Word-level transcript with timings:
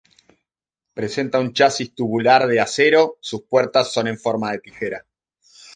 Presenta 0.99 1.37
un 1.43 1.51
chasis 1.53 1.93
tubular 1.93 2.47
de 2.47 2.59
acero, 2.59 3.19
sus 3.21 3.43
puertas 3.43 3.93
son 3.93 4.07
en 4.07 4.17
forma 4.17 4.51
de 4.51 4.57
tijera. 4.57 5.05